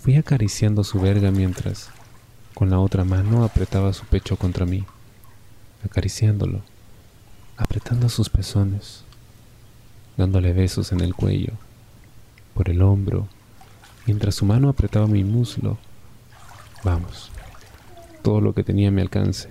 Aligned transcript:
Fui 0.00 0.16
acariciando 0.16 0.82
su 0.82 0.98
verga 0.98 1.30
mientras 1.30 1.90
con 2.54 2.70
la 2.70 2.80
otra 2.80 3.04
mano 3.04 3.44
apretaba 3.44 3.92
su 3.92 4.06
pecho 4.06 4.38
contra 4.38 4.64
mí, 4.64 4.86
acariciándolo, 5.84 6.62
apretando 7.58 8.08
sus 8.08 8.30
pezones, 8.30 9.04
dándole 10.16 10.54
besos 10.54 10.92
en 10.92 11.02
el 11.02 11.14
cuello, 11.14 11.52
por 12.54 12.70
el 12.70 12.80
hombro, 12.80 13.28
mientras 14.06 14.36
su 14.36 14.46
mano 14.46 14.70
apretaba 14.70 15.06
mi 15.06 15.22
muslo. 15.22 15.76
Vamos, 16.82 17.30
todo 18.22 18.40
lo 18.40 18.54
que 18.54 18.64
tenía 18.64 18.88
a 18.88 18.92
mi 18.92 19.02
alcance. 19.02 19.50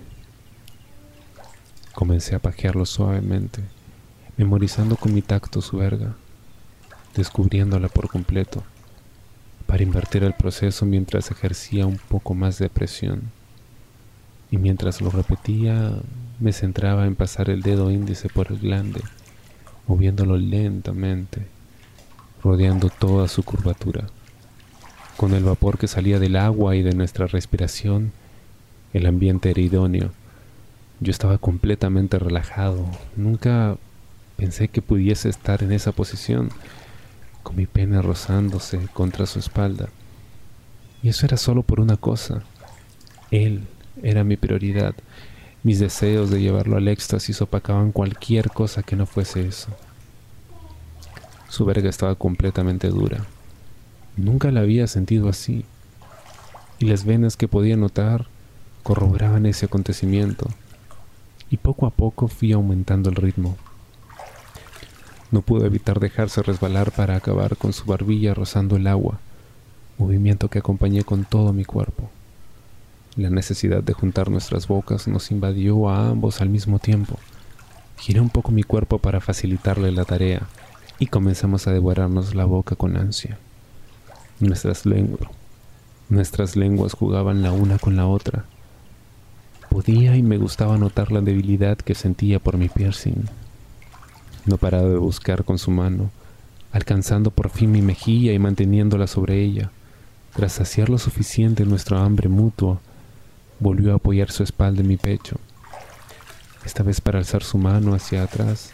Comencé 1.94 2.34
a 2.34 2.40
pajearlo 2.40 2.88
suavemente, 2.88 3.62
memorizando 4.36 4.96
con 4.96 5.14
mi 5.14 5.22
tacto 5.22 5.62
su 5.62 5.78
verga, 5.78 6.16
descubriéndola 7.14 7.88
por 7.88 8.10
completo 8.10 8.64
para 9.70 9.84
invertir 9.84 10.24
el 10.24 10.34
proceso 10.34 10.84
mientras 10.88 11.30
ejercía 11.30 11.86
un 11.86 12.00
poco 12.00 12.34
más 12.34 12.58
de 12.58 12.70
presión. 12.70 13.22
Y 14.50 14.58
mientras 14.58 15.00
lo 15.00 15.12
repetía, 15.12 15.94
me 16.40 16.54
centraba 16.54 17.06
en 17.06 17.16
pasar 17.16 17.52
el 17.52 17.62
dedo 17.62 17.92
índice 17.92 18.30
por 18.30 18.52
el 18.52 18.58
glande, 18.58 19.00
moviéndolo 19.86 20.38
lentamente, 20.38 21.46
rodeando 22.44 22.90
toda 22.90 23.28
su 23.28 23.44
curvatura. 23.44 24.08
Con 25.18 25.36
el 25.36 25.44
vapor 25.44 25.78
que 25.78 25.88
salía 25.88 26.18
del 26.18 26.38
agua 26.38 26.76
y 26.76 26.82
de 26.82 26.96
nuestra 26.96 27.28
respiración, 27.28 28.12
el 28.92 29.06
ambiente 29.06 29.52
era 29.52 29.62
idóneo. 29.62 30.10
Yo 31.00 31.12
estaba 31.12 31.38
completamente 31.38 32.18
relajado. 32.18 32.88
Nunca 33.16 33.78
pensé 34.36 34.68
que 34.68 34.82
pudiese 34.82 35.30
estar 35.30 35.62
en 35.62 35.74
esa 35.74 35.92
posición 35.92 36.50
con 37.44 37.56
mi 37.56 37.66
pene 37.66 38.02
rozándose 38.02 38.80
contra 38.94 39.26
su 39.26 39.40
espalda. 39.40 39.90
Y 41.02 41.10
eso 41.10 41.26
era 41.26 41.38
solo 41.38 41.64
por 41.64 41.80
una 41.80 41.98
cosa. 41.98 42.44
Él 43.32 43.68
era 44.02 44.24
mi 44.24 44.38
prioridad. 44.38 44.96
Mis 45.64 45.80
deseos 45.80 46.30
de 46.30 46.42
llevarlo 46.42 46.78
al 46.78 46.88
éxtasis 46.88 47.42
opacaban 47.42 47.92
cualquier 47.92 48.50
cosa 48.50 48.84
que 48.84 48.96
no 48.96 49.06
fuese 49.06 49.48
eso. 49.48 49.70
Su 51.50 51.66
verga 51.66 51.90
estaba 51.90 52.16
completamente 52.16 52.90
dura. 52.90 53.26
Nunca 54.16 54.52
la 54.52 54.62
había 54.62 54.88
sentido 54.88 55.30
así. 55.30 55.66
Y 56.80 56.86
las 56.86 57.06
venas 57.06 57.36
que 57.36 57.48
podía 57.48 57.76
notar 57.76 58.28
corroboraban 58.84 59.46
ese 59.46 59.66
acontecimiento. 59.66 60.48
Y 61.50 61.58
poco 61.58 61.86
a 61.86 61.90
poco 61.90 62.28
fui 62.28 62.52
aumentando 62.52 63.10
el 63.10 63.16
ritmo. 63.16 63.58
No 65.32 65.42
pudo 65.42 65.66
evitar 65.66 66.00
dejarse 66.00 66.42
resbalar 66.42 66.92
para 66.92 67.16
acabar 67.16 67.56
con 67.56 67.72
su 67.72 67.86
barbilla 67.86 68.34
rozando 68.34 68.78
el 68.78 68.88
agua, 68.88 69.20
movimiento 70.00 70.50
que 70.50 70.58
acompañé 70.58 71.04
con 71.04 71.24
todo 71.24 71.54
mi 71.54 71.66
cuerpo. 71.66 72.10
La 73.16 73.30
necesidad 73.30 73.84
de 73.84 73.94
juntar 73.94 74.32
nuestras 74.32 74.68
bocas 74.68 75.08
nos 75.08 75.30
invadió 75.30 75.88
a 75.90 76.10
ambos 76.10 76.42
al 76.42 76.50
mismo 76.50 76.80
tiempo. 76.80 77.20
Giré 77.98 78.22
un 78.22 78.30
poco 78.30 78.52
mi 78.52 78.64
cuerpo 78.64 78.98
para 78.98 79.20
facilitarle 79.22 79.92
la 79.92 80.06
tarea 80.06 80.48
y 80.98 81.08
comenzamos 81.08 81.68
a 81.68 81.74
devorarnos 81.74 82.34
la 82.34 82.46
boca 82.46 82.76
con 82.76 82.98
ansia. 82.98 83.38
Nuestras 84.40 84.88
lenguas, 84.88 85.30
nuestras 86.08 86.56
lenguas 86.56 86.94
jugaban 86.94 87.44
la 87.44 87.52
una 87.52 87.78
con 87.78 87.96
la 87.96 88.08
otra. 88.08 88.46
Podía 89.70 90.16
y 90.16 90.24
me 90.24 90.38
gustaba 90.38 90.80
notar 90.80 91.12
la 91.12 91.22
debilidad 91.22 91.78
que 91.78 91.94
sentía 91.94 92.40
por 92.40 92.58
mi 92.58 92.68
piercing 92.68 93.26
no 94.50 94.58
paraba 94.58 94.90
de 94.90 94.98
buscar 94.98 95.46
con 95.46 95.58
su 95.58 95.72
mano, 95.72 96.12
alcanzando 96.74 97.32
por 97.32 97.50
fin 97.50 97.72
mi 97.72 97.82
mejilla 97.82 98.34
y 98.34 98.40
manteniéndola 98.40 99.08
sobre 99.08 99.42
ella. 99.42 99.72
Tras 100.36 100.54
saciar 100.54 100.90
lo 100.90 100.98
suficiente 100.98 101.66
nuestro 101.66 101.98
hambre 101.98 102.28
mutuo, 102.30 102.82
volvió 103.60 103.94
a 103.94 103.96
apoyar 103.96 104.32
su 104.32 104.44
espalda 104.44 104.82
en 104.82 104.88
mi 104.88 104.98
pecho, 104.98 105.38
esta 106.66 106.84
vez 106.84 107.02
para 107.02 107.20
alzar 107.20 107.44
su 107.44 107.58
mano 107.58 107.94
hacia 107.94 108.24
atrás, 108.24 108.72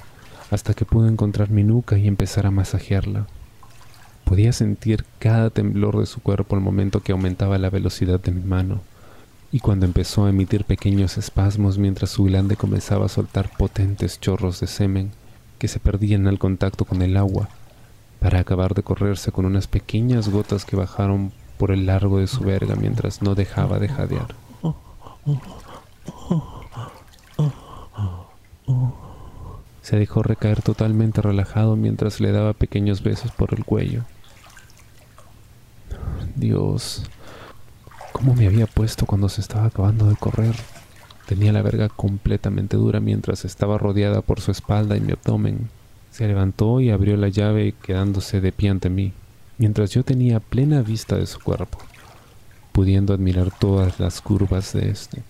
hasta 0.51 0.73
que 0.73 0.85
pude 0.85 1.09
encontrar 1.09 1.49
mi 1.49 1.63
nuca 1.63 1.97
y 1.97 2.07
empezar 2.07 2.45
a 2.45 2.51
masajearla. 2.51 3.27
Podía 4.25 4.53
sentir 4.53 5.05
cada 5.19 5.49
temblor 5.49 5.99
de 5.99 6.05
su 6.05 6.21
cuerpo 6.21 6.55
al 6.55 6.61
momento 6.61 7.01
que 7.01 7.11
aumentaba 7.11 7.57
la 7.57 7.69
velocidad 7.69 8.19
de 8.19 8.31
mi 8.31 8.43
mano, 8.43 8.81
y 9.51 9.59
cuando 9.59 9.85
empezó 9.85 10.25
a 10.25 10.29
emitir 10.29 10.65
pequeños 10.65 11.17
espasmos 11.17 11.77
mientras 11.77 12.09
su 12.09 12.25
glande 12.25 12.57
comenzaba 12.57 13.05
a 13.05 13.09
soltar 13.09 13.49
potentes 13.57 14.19
chorros 14.19 14.59
de 14.59 14.67
semen, 14.67 15.11
se 15.67 15.79
perdían 15.79 16.27
al 16.27 16.39
contacto 16.39 16.85
con 16.85 17.01
el 17.01 17.17
agua, 17.17 17.49
para 18.19 18.39
acabar 18.39 18.73
de 18.73 18.83
correrse 18.83 19.31
con 19.31 19.45
unas 19.45 19.67
pequeñas 19.67 20.29
gotas 20.29 20.65
que 20.65 20.75
bajaron 20.75 21.31
por 21.57 21.71
el 21.71 21.85
largo 21.85 22.19
de 22.19 22.27
su 22.27 22.43
verga 22.43 22.75
mientras 22.75 23.21
no 23.21 23.35
dejaba 23.35 23.79
de 23.79 23.87
jadear. 23.87 24.35
Se 29.81 29.97
dejó 29.97 30.23
recaer 30.23 30.61
totalmente 30.61 31.21
relajado 31.21 31.75
mientras 31.75 32.19
le 32.19 32.31
daba 32.31 32.53
pequeños 32.53 33.03
besos 33.03 33.31
por 33.31 33.53
el 33.53 33.63
cuello. 33.63 34.03
Dios, 36.35 37.03
¿cómo 38.11 38.33
me 38.33 38.47
había 38.47 38.65
puesto 38.65 39.05
cuando 39.05 39.29
se 39.29 39.41
estaba 39.41 39.65
acabando 39.67 40.07
de 40.07 40.15
correr? 40.15 40.55
Tenía 41.25 41.51
la 41.51 41.63
verga 41.63 41.89
completamente 41.89 42.77
dura 42.77 42.99
mientras 42.99 43.45
estaba 43.45 43.79
rodeada 43.79 44.21
por 44.21 44.41
su 44.41 44.51
espalda 44.51 44.95
y 44.95 45.01
mi 45.01 45.11
abdomen. 45.11 45.69
Se 46.11 46.27
levantó 46.27 46.79
y 46.81 46.91
abrió 46.91 47.17
la 47.17 47.29
llave 47.29 47.73
quedándose 47.81 48.41
de 48.41 48.51
pie 48.51 48.69
ante 48.69 48.89
mí, 48.89 49.11
mientras 49.57 49.89
yo 49.89 50.03
tenía 50.03 50.39
plena 50.39 50.83
vista 50.83 51.17
de 51.17 51.25
su 51.25 51.39
cuerpo, 51.39 51.79
pudiendo 52.71 53.13
admirar 53.13 53.49
todas 53.57 53.99
las 53.99 54.21
curvas 54.21 54.71
de 54.73 54.89
este, 54.89 55.23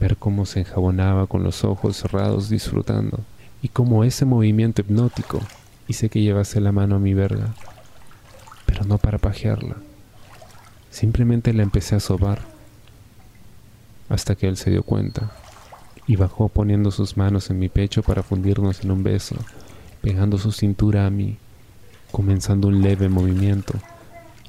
ver 0.00 0.16
cómo 0.16 0.46
se 0.46 0.60
enjabonaba 0.60 1.28
con 1.28 1.44
los 1.44 1.62
ojos 1.62 1.96
cerrados 1.96 2.48
disfrutando, 2.48 3.20
y 3.62 3.68
cómo 3.68 4.02
ese 4.02 4.24
movimiento 4.24 4.82
hipnótico 4.82 5.40
hice 5.86 6.08
que 6.08 6.22
llevase 6.22 6.60
la 6.60 6.72
mano 6.72 6.96
a 6.96 6.98
mi 6.98 7.14
verga, 7.14 7.54
pero 8.66 8.84
no 8.84 8.98
para 8.98 9.18
pajearla. 9.18 9.76
Simplemente 10.90 11.52
la 11.54 11.62
empecé 11.62 11.94
a 11.94 12.00
sobar 12.00 12.53
hasta 14.08 14.34
que 14.34 14.48
él 14.48 14.56
se 14.56 14.70
dio 14.70 14.82
cuenta 14.82 15.32
y 16.06 16.16
bajó 16.16 16.48
poniendo 16.48 16.90
sus 16.90 17.16
manos 17.16 17.50
en 17.50 17.58
mi 17.58 17.68
pecho 17.68 18.02
para 18.02 18.22
fundirnos 18.22 18.84
en 18.84 18.90
un 18.90 19.02
beso, 19.02 19.36
pegando 20.02 20.38
su 20.38 20.52
cintura 20.52 21.06
a 21.06 21.10
mí, 21.10 21.38
comenzando 22.10 22.68
un 22.68 22.82
leve 22.82 23.08
movimiento, 23.08 23.74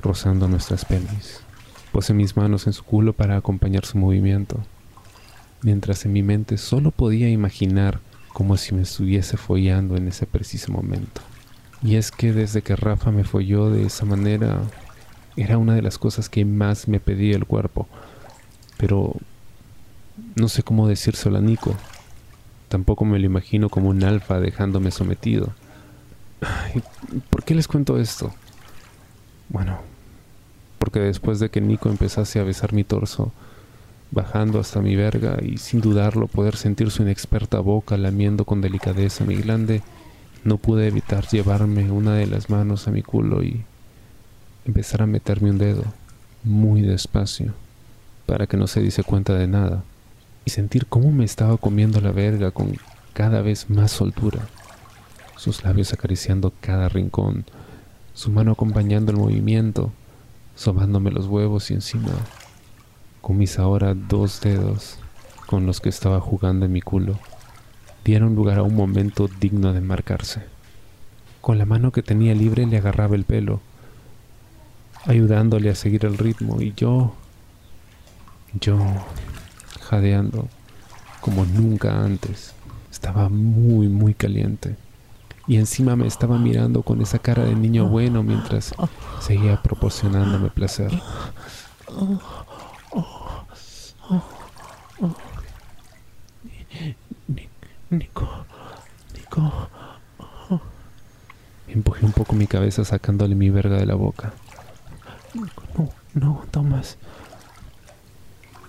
rozando 0.01 0.47
nuestras 0.47 0.85
pelvis. 0.85 1.41
Puse 1.91 2.13
mis 2.13 2.35
manos 2.35 2.67
en 2.67 2.73
su 2.73 2.83
culo 2.83 3.13
para 3.13 3.37
acompañar 3.37 3.85
su 3.85 3.97
movimiento, 3.97 4.59
mientras 5.61 6.05
en 6.05 6.13
mi 6.13 6.23
mente 6.23 6.57
solo 6.57 6.91
podía 6.91 7.29
imaginar 7.29 7.99
como 8.33 8.57
si 8.57 8.75
me 8.75 8.81
estuviese 8.81 9.37
follando 9.37 9.95
en 9.95 10.09
ese 10.09 10.27
preciso 10.27 10.73
momento. 10.73 11.21
Y 11.81 11.95
es 11.95 12.11
que 12.11 12.33
desde 12.33 12.61
que 12.61 12.75
Rafa 12.75 13.11
me 13.11 13.23
folló 13.23 13.69
de 13.69 13.85
esa 13.85 14.03
manera, 14.05 14.59
era 15.37 15.57
una 15.57 15.73
de 15.73 15.81
las 15.81 15.97
cosas 15.97 16.27
que 16.27 16.43
más 16.43 16.89
me 16.89 16.99
pedía 16.99 17.37
el 17.37 17.45
cuerpo, 17.45 17.87
pero 18.77 19.15
no 20.35 20.49
sé 20.49 20.63
cómo 20.63 20.87
decírselo 20.87 21.37
a 21.37 21.41
Nico. 21.41 21.75
Tampoco 22.69 23.05
me 23.05 23.19
lo 23.19 23.25
imagino 23.25 23.69
como 23.69 23.89
un 23.89 24.03
alfa 24.03 24.39
dejándome 24.39 24.91
sometido. 24.91 25.53
¿Por 27.29 27.43
qué 27.43 27.55
les 27.55 27.67
cuento 27.67 27.97
esto? 27.97 28.33
Bueno, 29.49 29.79
porque 30.79 30.99
después 30.99 31.39
de 31.39 31.49
que 31.49 31.61
Nico 31.61 31.89
empezase 31.89 32.39
a 32.39 32.43
besar 32.43 32.73
mi 32.73 32.83
torso, 32.83 33.31
bajando 34.11 34.59
hasta 34.59 34.81
mi 34.81 34.95
verga 34.95 35.37
y 35.41 35.57
sin 35.57 35.81
dudarlo 35.81 36.27
poder 36.27 36.55
sentir 36.55 36.91
su 36.91 37.03
inexperta 37.03 37.59
boca 37.59 37.97
lamiendo 37.97 38.45
con 38.45 38.61
delicadeza 38.61 39.25
mi 39.25 39.35
glande, 39.35 39.81
no 40.43 40.57
pude 40.57 40.87
evitar 40.87 41.27
llevarme 41.27 41.91
una 41.91 42.15
de 42.15 42.27
las 42.27 42.49
manos 42.49 42.87
a 42.87 42.91
mi 42.91 43.01
culo 43.01 43.43
y 43.43 43.63
empezar 44.65 45.01
a 45.01 45.07
meterme 45.07 45.49
un 45.49 45.57
dedo, 45.57 45.83
muy 46.43 46.81
despacio, 46.81 47.53
para 48.25 48.47
que 48.47 48.57
no 48.57 48.67
se 48.67 48.81
diese 48.81 49.03
cuenta 49.03 49.33
de 49.33 49.47
nada 49.47 49.83
y 50.45 50.51
sentir 50.51 50.85
cómo 50.85 51.11
me 51.11 51.25
estaba 51.25 51.57
comiendo 51.57 51.99
la 51.99 52.11
verga 52.11 52.51
con 52.51 52.77
cada 53.13 53.41
vez 53.41 53.69
más 53.69 53.91
soltura, 53.91 54.47
sus 55.35 55.63
labios 55.63 55.91
acariciando 55.91 56.53
cada 56.61 56.87
rincón, 56.87 57.45
su 58.13 58.31
mano 58.31 58.51
acompañando 58.51 59.11
el 59.11 59.17
movimiento, 59.17 59.91
sobándome 60.55 61.11
los 61.11 61.25
huevos 61.25 61.71
y 61.71 61.73
encima, 61.73 62.13
con 63.21 63.37
mis 63.37 63.57
ahora 63.57 63.95
dos 63.95 64.39
dedos 64.41 64.99
con 65.47 65.65
los 65.65 65.81
que 65.81 65.89
estaba 65.89 66.21
jugando 66.21 66.65
en 66.65 66.71
mi 66.71 66.81
culo, 66.81 67.17
dieron 68.03 68.35
lugar 68.35 68.59
a 68.59 68.63
un 68.63 68.75
momento 68.75 69.27
digno 69.39 69.73
de 69.73 69.81
marcarse. 69.81 70.43
Con 71.41 71.57
la 71.57 71.65
mano 71.65 71.91
que 71.91 72.03
tenía 72.03 72.35
libre 72.35 72.65
le 72.65 72.77
agarraba 72.77 73.15
el 73.15 73.25
pelo, 73.25 73.61
ayudándole 75.05 75.69
a 75.69 75.75
seguir 75.75 76.05
el 76.05 76.17
ritmo 76.17 76.61
y 76.61 76.73
yo, 76.75 77.13
yo 78.59 78.77
jadeando 79.95 80.47
como 81.21 81.45
nunca 81.45 82.03
antes. 82.03 82.53
Estaba 82.91 83.29
muy, 83.29 83.87
muy 83.87 84.13
caliente. 84.13 84.75
y 85.47 85.57
encima 85.57 85.95
me 85.95 86.07
estaba 86.07 86.39
mirando 86.39 86.81
con 86.81 87.01
esa 87.01 87.19
cara 87.19 87.43
de 87.43 87.53
niño 87.55 87.87
bueno 87.87 88.23
mientras 88.23 88.73
seguía 89.21 89.61
proporcionándome 89.61 90.49
placer. 90.49 90.91
Nico, 97.91 98.27
Nico. 99.13 99.69
Empujé 101.67 102.05
un 102.05 102.11
poco 102.11 102.33
mi 102.33 102.47
cabeza 102.47 102.83
sacándole 102.83 103.35
mi 103.35 103.49
verga 103.49 103.77
de 103.77 103.85
la 103.85 103.95
boca. 103.95 104.33
No, 105.35 105.89
no, 106.13 106.43
Tomás. 106.51 106.97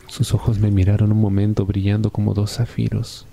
Sus 0.09 0.33
ojos 0.35 0.59
me 0.59 0.71
miraron 0.71 1.13
un 1.13 1.21
momento 1.21 1.67
brillando 1.67 2.11
como 2.11 2.33
dos 2.33 2.55
zafiros. 2.55 3.27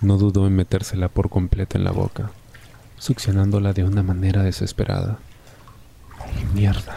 No 0.00 0.16
dudó 0.16 0.46
en 0.46 0.56
metérsela 0.56 1.08
por 1.08 1.28
completo 1.28 1.76
en 1.76 1.84
la 1.84 1.90
boca, 1.90 2.30
succionándola 2.98 3.72
de 3.72 3.84
una 3.84 4.02
manera 4.02 4.42
desesperada. 4.42 5.18
¡Y 6.40 6.54
mierda! 6.54 6.96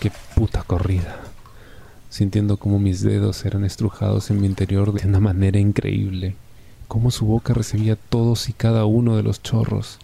¡Qué 0.00 0.10
puta 0.34 0.62
corrida! 0.62 1.16
Sintiendo 2.08 2.56
como 2.56 2.78
mis 2.78 3.02
dedos 3.02 3.44
eran 3.44 3.64
estrujados 3.64 4.30
en 4.30 4.40
mi 4.40 4.46
interior 4.46 4.92
de 4.92 5.06
una 5.08 5.20
manera 5.20 5.58
increíble, 5.58 6.36
cómo 6.86 7.10
su 7.10 7.26
boca 7.26 7.54
recibía 7.54 7.96
todos 7.96 8.48
y 8.48 8.52
cada 8.52 8.84
uno 8.84 9.16
de 9.16 9.24
los 9.24 9.42
chorros, 9.42 9.98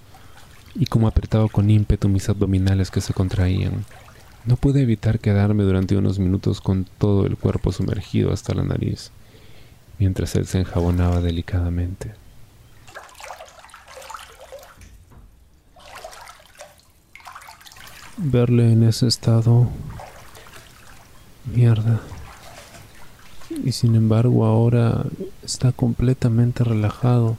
y 0.74 0.86
cómo 0.86 1.06
apretaba 1.06 1.48
con 1.48 1.70
ímpetu 1.70 2.08
mis 2.08 2.28
abdominales 2.28 2.90
que 2.90 3.00
se 3.00 3.14
contraían. 3.14 3.84
No 4.44 4.56
pude 4.56 4.82
evitar 4.82 5.18
quedarme 5.18 5.64
durante 5.64 5.96
unos 5.96 6.18
minutos 6.18 6.60
con 6.60 6.86
todo 6.98 7.26
el 7.26 7.36
cuerpo 7.36 7.72
sumergido 7.72 8.32
hasta 8.32 8.54
la 8.54 8.64
nariz 8.64 9.12
mientras 10.00 10.34
él 10.34 10.46
se 10.46 10.58
enjabonaba 10.58 11.20
delicadamente. 11.20 12.14
Verle 18.16 18.72
en 18.72 18.82
ese 18.82 19.06
estado... 19.06 19.68
Mierda. 21.54 22.00
Y 23.64 23.72
sin 23.72 23.94
embargo 23.94 24.44
ahora 24.44 25.04
está 25.42 25.72
completamente 25.72 26.64
relajado, 26.64 27.36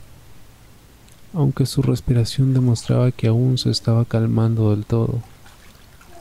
aunque 1.32 1.66
su 1.66 1.82
respiración 1.82 2.52
demostraba 2.52 3.10
que 3.10 3.28
aún 3.28 3.58
se 3.58 3.70
estaba 3.70 4.04
calmando 4.04 4.70
del 4.70 4.84
todo. 4.84 5.20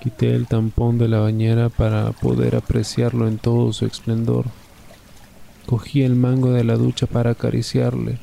Quité 0.02 0.34
el 0.34 0.48
tampón 0.48 0.98
de 0.98 1.08
la 1.08 1.20
bañera 1.20 1.70
para 1.70 2.12
poder 2.12 2.56
apreciarlo 2.56 3.28
en 3.28 3.38
todo 3.38 3.72
su 3.72 3.86
esplendor. 3.86 4.46
Cogí 5.68 6.02
el 6.02 6.16
mango 6.16 6.52
de 6.52 6.64
la 6.64 6.76
ducha 6.76 7.06
para 7.06 7.30
acariciarle 7.30 8.18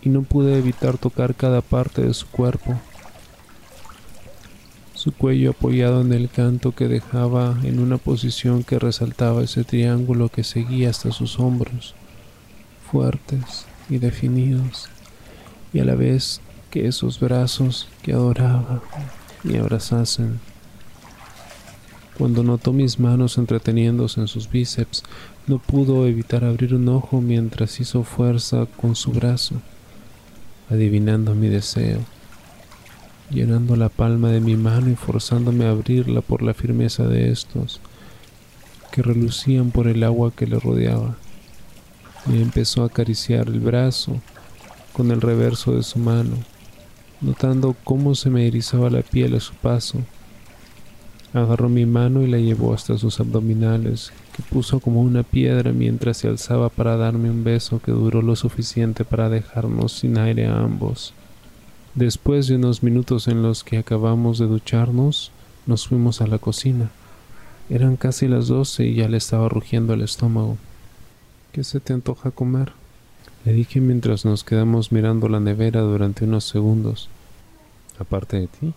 y 0.00 0.08
no 0.08 0.22
pude 0.22 0.56
evitar 0.56 0.96
tocar 0.96 1.34
cada 1.34 1.60
parte 1.60 2.00
de 2.00 2.14
su 2.14 2.26
cuerpo. 2.28 2.80
Su 4.94 5.12
cuello 5.12 5.50
apoyado 5.50 6.00
en 6.00 6.14
el 6.14 6.30
canto 6.30 6.72
que 6.72 6.88
dejaba 6.88 7.58
en 7.64 7.80
una 7.80 7.98
posición 7.98 8.64
que 8.64 8.78
resaltaba 8.78 9.42
ese 9.42 9.64
triángulo 9.64 10.30
que 10.30 10.42
seguía 10.42 10.88
hasta 10.88 11.12
sus 11.12 11.38
hombros, 11.38 11.94
fuertes 12.90 13.66
y 13.90 13.98
definidos, 13.98 14.88
y 15.74 15.80
a 15.80 15.84
la 15.84 15.96
vez 15.96 16.40
que 16.70 16.88
esos 16.88 17.20
brazos 17.20 17.88
que 18.00 18.14
adoraba 18.14 18.80
me 19.44 19.58
abrazasen. 19.58 20.47
Cuando 22.18 22.42
notó 22.42 22.72
mis 22.72 22.98
manos 22.98 23.38
entreteniéndose 23.38 24.20
en 24.20 24.26
sus 24.26 24.50
bíceps, 24.50 25.04
no 25.46 25.58
pudo 25.58 26.04
evitar 26.04 26.42
abrir 26.42 26.74
un 26.74 26.88
ojo 26.88 27.20
mientras 27.20 27.78
hizo 27.78 28.02
fuerza 28.02 28.66
con 28.76 28.96
su 28.96 29.12
brazo, 29.12 29.54
adivinando 30.68 31.36
mi 31.36 31.46
deseo, 31.46 32.00
llenando 33.30 33.76
la 33.76 33.88
palma 33.88 34.30
de 34.30 34.40
mi 34.40 34.56
mano 34.56 34.90
y 34.90 34.96
forzándome 34.96 35.66
a 35.66 35.70
abrirla 35.70 36.20
por 36.20 36.42
la 36.42 36.54
firmeza 36.54 37.06
de 37.06 37.30
estos, 37.30 37.80
que 38.90 39.00
relucían 39.02 39.70
por 39.70 39.86
el 39.86 40.02
agua 40.02 40.32
que 40.32 40.48
le 40.48 40.58
rodeaba. 40.58 41.16
Me 42.26 42.42
empezó 42.42 42.82
a 42.82 42.86
acariciar 42.86 43.46
el 43.46 43.60
brazo 43.60 44.20
con 44.92 45.12
el 45.12 45.20
reverso 45.20 45.76
de 45.76 45.84
su 45.84 46.00
mano, 46.00 46.34
notando 47.20 47.76
cómo 47.84 48.16
se 48.16 48.28
me 48.28 48.48
erizaba 48.48 48.90
la 48.90 49.02
piel 49.02 49.36
a 49.36 49.40
su 49.40 49.54
paso 49.54 50.02
Agarró 51.34 51.68
mi 51.68 51.84
mano 51.84 52.22
y 52.22 52.26
la 52.26 52.38
llevó 52.38 52.72
hasta 52.72 52.96
sus 52.96 53.20
abdominales, 53.20 54.12
que 54.34 54.42
puso 54.42 54.80
como 54.80 55.02
una 55.02 55.22
piedra 55.22 55.72
mientras 55.72 56.16
se 56.16 56.28
alzaba 56.28 56.70
para 56.70 56.96
darme 56.96 57.30
un 57.30 57.44
beso 57.44 57.80
que 57.80 57.92
duró 57.92 58.22
lo 58.22 58.34
suficiente 58.34 59.04
para 59.04 59.28
dejarnos 59.28 59.92
sin 59.92 60.16
aire 60.16 60.46
a 60.46 60.58
ambos. 60.58 61.12
Después 61.94 62.46
de 62.46 62.56
unos 62.56 62.82
minutos 62.82 63.28
en 63.28 63.42
los 63.42 63.62
que 63.62 63.76
acabamos 63.76 64.38
de 64.38 64.46
ducharnos, 64.46 65.30
nos 65.66 65.86
fuimos 65.86 66.22
a 66.22 66.26
la 66.26 66.38
cocina. 66.38 66.90
Eran 67.68 67.96
casi 67.96 68.26
las 68.26 68.48
doce 68.48 68.86
y 68.86 68.94
ya 68.94 69.08
le 69.08 69.18
estaba 69.18 69.50
rugiendo 69.50 69.92
el 69.92 70.00
estómago. 70.00 70.56
¿Qué 71.52 71.62
se 71.62 71.80
te 71.80 71.92
antoja 71.92 72.30
comer? 72.30 72.72
Le 73.44 73.52
dije 73.52 73.80
mientras 73.80 74.24
nos 74.24 74.44
quedamos 74.44 74.92
mirando 74.92 75.28
la 75.28 75.40
nevera 75.40 75.80
durante 75.82 76.24
unos 76.24 76.44
segundos. 76.44 77.10
Aparte 77.98 78.38
de 78.38 78.46
ti. 78.46 78.74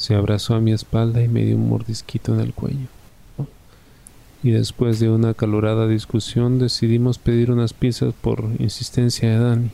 Se 0.00 0.14
abrazó 0.14 0.54
a 0.54 0.62
mi 0.62 0.72
espalda 0.72 1.22
y 1.22 1.28
me 1.28 1.44
dio 1.44 1.56
un 1.56 1.68
mordisquito 1.68 2.32
en 2.32 2.40
el 2.40 2.54
cuello. 2.54 2.86
Y 4.42 4.50
después 4.50 4.98
de 4.98 5.10
una 5.10 5.28
acalorada 5.28 5.86
discusión 5.86 6.58
decidimos 6.58 7.18
pedir 7.18 7.50
unas 7.50 7.74
pizzas 7.74 8.14
por 8.14 8.48
insistencia 8.58 9.28
de 9.28 9.38
Dani. 9.38 9.70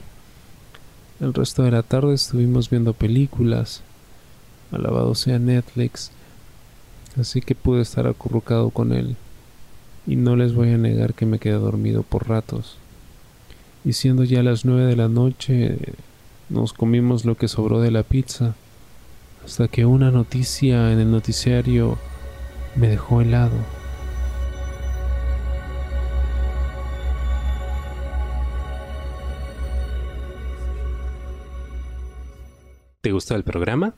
El 1.21 1.33
resto 1.33 1.63
de 1.63 1.71
la 1.71 1.85
tarde 1.85 2.13
estuvimos 2.13 2.69
viendo 2.71 2.93
películas, 2.93 3.83
alabado 4.73 5.15
sea 5.15 5.39
Netflix, 5.39 6.11
así 7.17 7.41
que 7.41 7.55
pude 7.55 7.83
estar 7.83 8.09
acurrucado 8.09 8.71
con 8.71 8.93
él. 8.93 9.15
Y 10.09 10.17
no 10.17 10.35
les 10.35 10.55
voy 10.55 10.71
a 10.71 10.77
negar 10.77 11.15
que 11.15 11.25
me 11.25 11.39
quedé 11.39 11.55
dormido 11.55 12.03
por 12.03 12.29
ratos. 12.29 12.79
Y 13.85 13.93
siendo 13.93 14.25
ya 14.25 14.43
las 14.43 14.65
nueve 14.65 14.87
de 14.87 14.97
la 14.97 15.07
noche, 15.07 15.79
nos 16.49 16.73
comimos 16.73 17.25
lo 17.25 17.37
que 17.37 17.47
sobró 17.47 17.81
de 17.81 17.93
la 17.93 18.03
pizza 18.03 18.57
hasta 19.47 19.69
que 19.69 19.87
una 19.87 20.11
noticia 20.11 20.91
en 20.91 20.99
el 20.99 21.09
noticiario 21.09 21.97
me 22.75 22.89
dejó 22.89 23.21
helado. 23.21 23.57
¿Te 33.01 33.13
gustó 33.13 33.37
el 33.37 33.45
programa? 33.45 33.95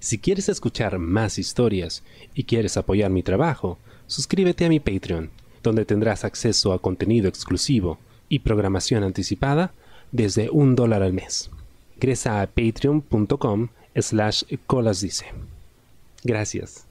Si 0.00 0.18
quieres 0.18 0.48
escuchar 0.48 0.98
más 0.98 1.38
historias 1.38 2.02
y 2.34 2.42
quieres 2.42 2.76
apoyar 2.76 3.12
mi 3.12 3.22
trabajo, 3.22 3.78
suscríbete 4.08 4.64
a 4.64 4.68
mi 4.68 4.80
Patreon, 4.80 5.30
donde 5.62 5.84
tendrás 5.84 6.24
acceso 6.24 6.72
a 6.72 6.82
contenido 6.82 7.28
exclusivo 7.28 8.00
y 8.28 8.40
programación 8.40 9.04
anticipada 9.04 9.72
desde 10.10 10.50
un 10.50 10.74
dólar 10.74 11.04
al 11.04 11.12
mes. 11.12 11.50
Ingresa 11.94 12.42
a 12.42 12.48
patreon.com 12.48 13.68
slash 13.96 14.44
colas 14.66 15.00
dice. 15.00 15.26
Gracias. 16.24 16.87